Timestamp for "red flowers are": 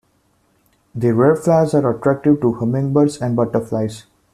1.11-1.87